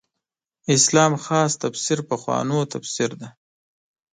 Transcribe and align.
اسلام 0.75 1.13
خاص 1.25 1.51
تفسیر 1.63 1.99
پخوانو 2.09 2.59
تفسیر 2.73 3.11
دی. 3.19 3.29